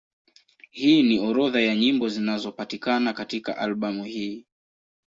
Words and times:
Hii 0.69 1.03
ni 1.03 1.19
orodha 1.19 1.61
ya 1.61 1.75
nyimbo 1.75 2.09
zinazopatikana 2.09 3.13
katika 3.13 3.57
albamu 3.57 4.03
hii. 4.03 4.45